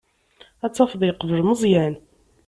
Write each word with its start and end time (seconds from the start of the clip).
Ad 0.65 0.71
tafeḍ 0.73 1.01
yeqbel 1.05 1.39
Meẓyan. 1.47 1.95